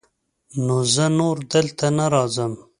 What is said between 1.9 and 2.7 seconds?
نه راځم.